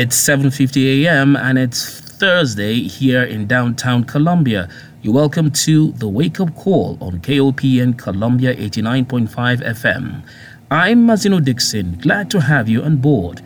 [0.00, 1.34] It's 7:50 a.m.
[1.34, 4.68] and it's Thursday here in downtown Columbia.
[5.02, 9.26] You're welcome to the Wake Up Call on KOPN Columbia 89.5
[9.60, 10.22] FM.
[10.70, 13.42] I'm Mazino Dickson, glad to have you on board.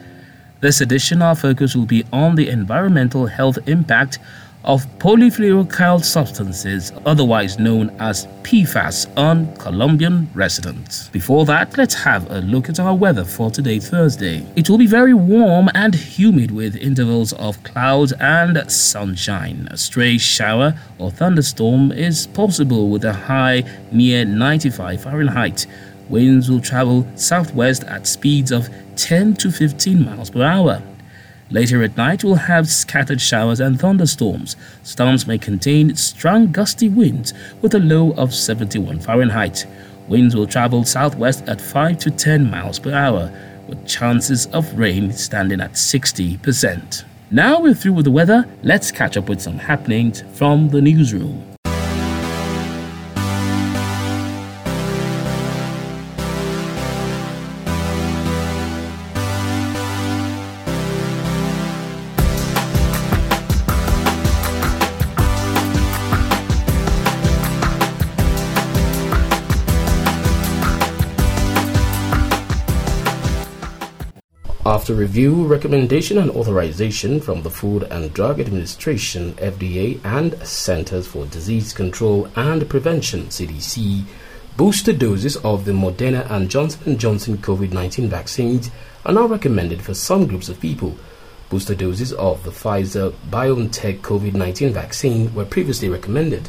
[0.60, 4.18] This edition, our focus will be on the environmental health impact
[4.64, 11.08] of polyfluoroalkyl substances, otherwise known as PFAS, on Columbian residents.
[11.08, 14.46] Before that, let's have a look at our weather for today, Thursday.
[14.56, 19.68] It will be very warm and humid with intervals of clouds and sunshine.
[19.70, 25.66] A stray shower or thunderstorm is possible with a high near 95 Fahrenheit.
[26.08, 30.82] Winds will travel southwest at speeds of 10 to 15 miles per hour.
[31.52, 34.56] Later at night, we'll have scattered showers and thunderstorms.
[34.84, 39.66] Storms may contain strong gusty winds with a low of 71 Fahrenheit.
[40.08, 43.30] Winds will travel southwest at 5 to 10 miles per hour,
[43.68, 47.04] with chances of rain standing at 60%.
[47.30, 51.51] Now we're through with the weather, let's catch up with some happenings from the newsroom.
[74.72, 81.26] After review, recommendation, and authorization from the Food and Drug Administration (FDA) and Centers for
[81.26, 84.04] Disease Control and Prevention (CDC),
[84.56, 88.70] booster doses of the Moderna and Johnson & Johnson COVID-19 vaccines
[89.04, 90.96] are now recommended for some groups of people.
[91.50, 96.48] Booster doses of the Pfizer BioNTech COVID-19 vaccine were previously recommended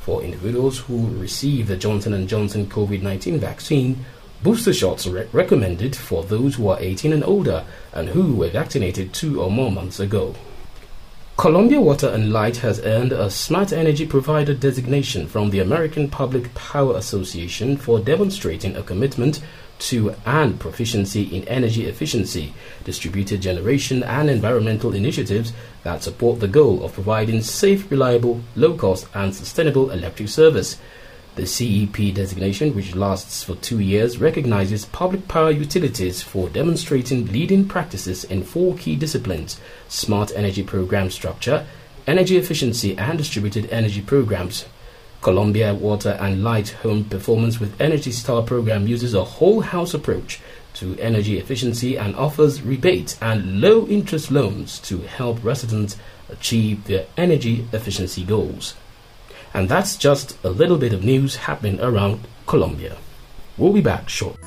[0.00, 4.04] for individuals who receive the Johnson & Johnson COVID-19 vaccine
[4.44, 9.14] Booster shots are recommended for those who are 18 and older and who were vaccinated
[9.14, 10.34] two or more months ago.
[11.38, 16.52] Columbia Water and Light has earned a Smart Energy Provider designation from the American Public
[16.52, 19.40] Power Association for demonstrating a commitment
[19.78, 22.52] to and proficiency in energy efficiency,
[22.84, 25.54] distributed generation, and environmental initiatives
[25.84, 30.78] that support the goal of providing safe, reliable, low cost, and sustainable electric service.
[31.36, 37.66] The CEP designation, which lasts for two years, recognizes public power utilities for demonstrating leading
[37.66, 41.66] practices in four key disciplines smart energy program structure,
[42.06, 44.64] energy efficiency, and distributed energy programs.
[45.22, 50.40] Columbia Water and Light Home Performance with Energy Star program uses a whole house approach
[50.74, 55.96] to energy efficiency and offers rebates and low interest loans to help residents
[56.28, 58.74] achieve their energy efficiency goals.
[59.54, 62.96] And that's just a little bit of news happening around Columbia.
[63.56, 64.43] We'll be back shortly.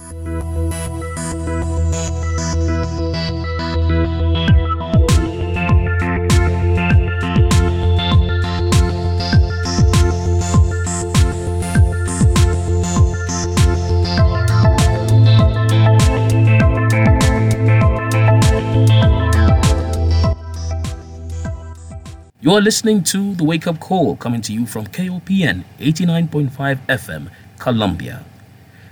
[22.48, 28.24] You're listening to The Wake Up Call coming to you from KOPN 89.5 FM, Columbia.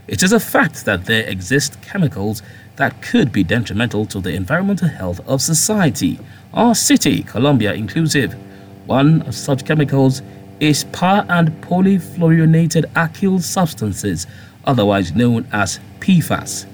[0.09, 2.41] It is a fact that there exist chemicals
[2.75, 6.19] that could be detrimental to the environmental health of society,
[6.53, 8.33] our city, Columbia inclusive.
[8.87, 10.21] One of such chemicals
[10.59, 14.27] is per and polyfluorinated alkyl substances,
[14.65, 16.65] otherwise known as PFAS.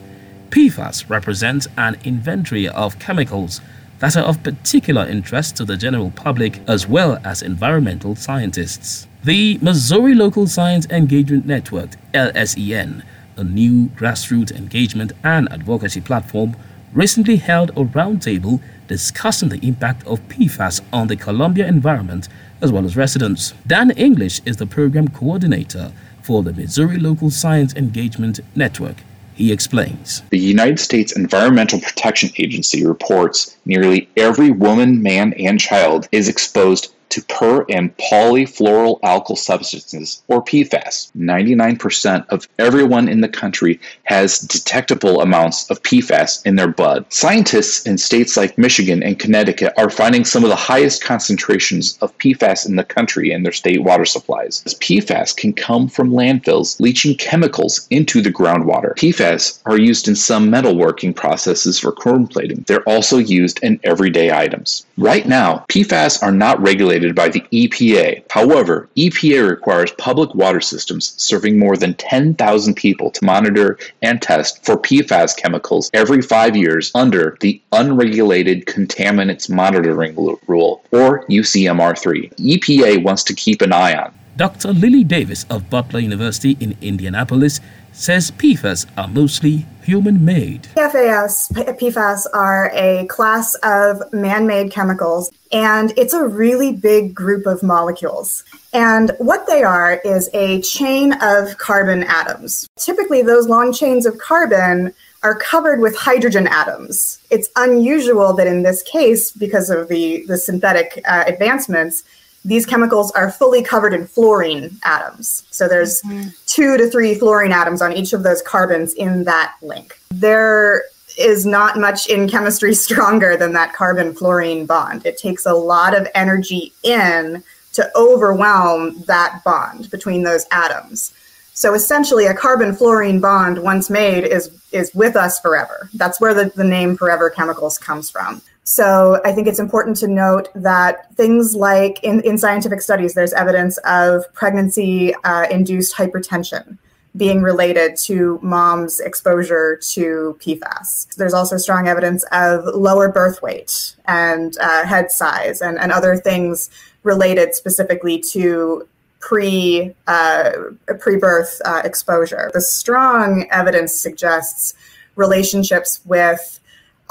[0.50, 3.62] PFAS represents an inventory of chemicals
[4.02, 9.08] that are of particular interest to the general public as well as environmental scientists.
[9.24, 13.04] The Missouri Local Science Engagement Network, LSEN,
[13.38, 16.56] a new grassroots engagement and advocacy platform,
[16.94, 22.28] recently held a roundtable discussing the impact of PFAS on the Columbia environment
[22.60, 23.54] as well as residents.
[23.68, 25.92] Dan English is the program coordinator
[26.24, 28.98] for the Missouri Local Science Engagement Network.
[29.42, 30.22] He explains.
[30.30, 36.94] The United States Environmental Protection Agency reports nearly every woman, man, and child is exposed
[37.12, 41.12] to per and polyfluoroalkyl substances, or PFAS.
[41.16, 47.06] 99% of everyone in the country has detectable amounts of PFAS in their blood.
[47.10, 52.18] Scientists in states like Michigan and Connecticut are finding some of the highest concentrations of
[52.18, 54.64] PFAS in the country in their state water supplies.
[54.66, 58.96] As PFAS can come from landfills leaching chemicals into the groundwater.
[58.96, 62.64] PFAS are used in some metalworking processes for chrome plating.
[62.68, 64.86] They're also used in everyday items.
[64.98, 68.24] Right now, PFAS are not regulated regulated by the EPA.
[68.30, 74.64] However, EPA requires public water systems serving more than 10,000 people to monitor and test
[74.66, 80.16] for PFAS chemicals every five years under the Unregulated Contaminants Monitoring
[80.48, 82.34] Rule, or UCMR3.
[82.36, 84.14] EPA wants to keep an eye on.
[84.38, 84.72] Dr.
[84.74, 87.60] Lily Davis of Butler University in Indianapolis
[87.92, 90.64] says PFAS are mostly human made.
[90.76, 97.46] PFAS, PFAS are a class of man made chemicals, and it's a really big group
[97.46, 98.46] of molecules.
[98.72, 102.70] And what they are is a chain of carbon atoms.
[102.78, 104.94] Typically, those long chains of carbon
[105.24, 107.20] are covered with hydrogen atoms.
[107.30, 112.04] It's unusual that in this case, because of the, the synthetic uh, advancements,
[112.44, 115.44] these chemicals are fully covered in fluorine atoms.
[115.52, 116.30] So there's mm-hmm.
[116.48, 120.00] two to three fluorine atoms on each of those carbons in that link.
[120.10, 120.84] There
[121.18, 125.06] is not much in chemistry stronger than that carbon fluorine bond.
[125.06, 127.44] It takes a lot of energy in
[127.74, 131.14] to overwhelm that bond between those atoms.
[131.54, 135.90] So essentially, a carbon fluorine bond, once made, is is with us forever.
[135.94, 138.42] That's where the, the name forever chemicals comes from.
[138.64, 143.34] So I think it's important to note that things like in, in scientific studies, there's
[143.34, 146.78] evidence of pregnancy uh, induced hypertension
[147.18, 151.14] being related to mom's exposure to PFAS.
[151.16, 156.16] There's also strong evidence of lower birth weight and uh, head size and, and other
[156.16, 156.70] things
[157.04, 158.88] related specifically to
[159.20, 160.52] pre uh,
[161.00, 162.50] pre-birth uh, exposure.
[162.54, 164.74] The strong evidence suggests
[165.16, 166.61] relationships with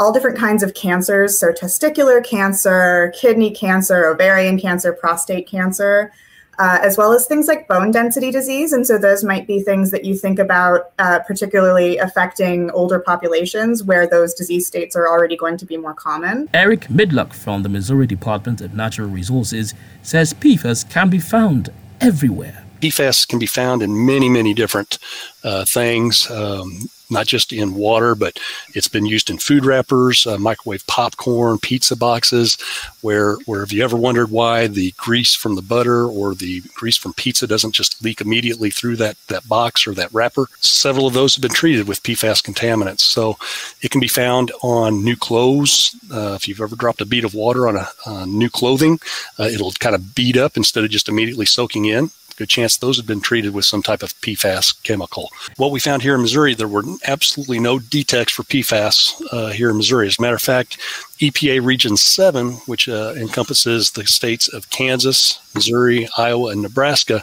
[0.00, 6.10] all different kinds of cancers, so testicular cancer, kidney cancer, ovarian cancer, prostate cancer,
[6.58, 8.72] uh, as well as things like bone density disease.
[8.72, 13.84] And so those might be things that you think about, uh, particularly affecting older populations
[13.84, 16.48] where those disease states are already going to be more common.
[16.54, 21.70] Eric Midluck from the Missouri Department of Natural Resources says PFAS can be found
[22.00, 22.64] everywhere.
[22.80, 24.98] PFAS can be found in many, many different
[25.44, 26.30] uh, things.
[26.30, 28.38] Um, not just in water, but
[28.74, 32.56] it's been used in food wrappers, uh, microwave popcorn, pizza boxes.
[33.00, 36.96] Where, where have you ever wondered why the grease from the butter or the grease
[36.96, 40.46] from pizza doesn't just leak immediately through that, that box or that wrapper?
[40.60, 43.00] Several of those have been treated with PFAS contaminants.
[43.00, 43.36] So
[43.82, 45.96] it can be found on new clothes.
[46.12, 47.88] Uh, if you've ever dropped a bead of water on a,
[48.26, 49.00] new clothing,
[49.38, 52.10] uh, it'll kind of bead up instead of just immediately soaking in
[52.40, 55.28] good chance those had been treated with some type of PFAS chemical.
[55.58, 59.68] What we found here in Missouri, there were absolutely no detects for PFAS uh, here
[59.68, 60.06] in Missouri.
[60.06, 60.78] As a matter of fact,
[61.18, 67.22] EPA Region 7, which uh, encompasses the states of Kansas, Missouri, Iowa, and Nebraska,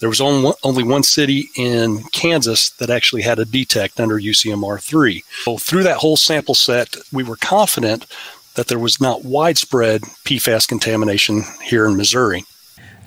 [0.00, 4.18] there was only one, only one city in Kansas that actually had a detect under
[4.18, 5.22] UCMR 3.
[5.44, 8.06] So through that whole sample set, we were confident
[8.54, 12.44] that there was not widespread PFAS contamination here in Missouri.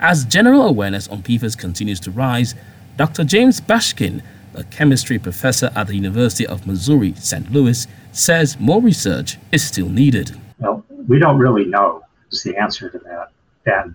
[0.02, 2.56] As general awareness on PFAS continues to rise,
[2.96, 3.22] Dr.
[3.22, 4.20] James Bashkin,
[4.52, 7.52] a chemistry professor at the University of Missouri St.
[7.52, 10.36] Louis, says more research is still needed.
[10.58, 12.02] Well, we don't really know
[12.32, 13.28] is the answer to that.
[13.64, 13.94] And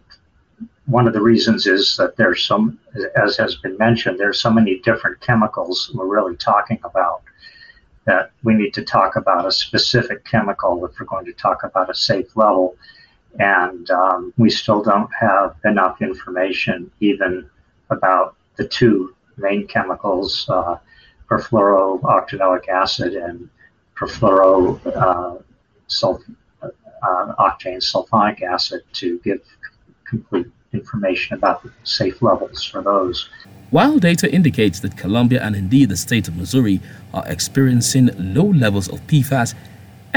[0.86, 2.80] one of the reasons is that there's some,
[3.18, 7.22] as has been mentioned, there's so many different chemicals we're really talking about
[8.06, 11.90] that we need to talk about a specific chemical if we're going to talk about
[11.90, 12.78] a safe level
[13.40, 17.50] and um, we still don't have enough information even
[17.90, 20.78] about the two main chemicals, uh,
[21.30, 23.50] perfluorooctanoic acid and
[23.96, 25.38] perfluoro uh,
[26.64, 29.42] uh, octane sulfonic acid, to give
[30.08, 33.30] complete information about the safe levels for those.
[33.70, 36.80] While data indicates that Columbia and indeed the state of Missouri
[37.14, 39.54] are experiencing low levels of PFAS,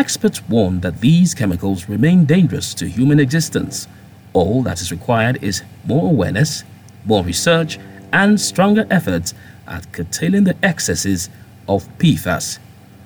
[0.01, 3.87] Experts warn that these chemicals remain dangerous to human existence.
[4.33, 6.65] All that is required is more awareness,
[7.05, 7.79] more research,
[8.11, 9.35] and stronger efforts
[9.69, 11.29] at curtailing the excesses
[11.69, 12.59] of PFAS.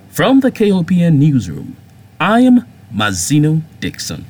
[0.09, 1.77] From the KOPN newsroom,
[2.21, 4.27] I am Mazino Dickson.